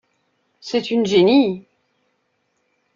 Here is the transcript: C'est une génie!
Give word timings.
C'est 0.61 0.89
une 0.89 1.05
génie! 1.05 1.67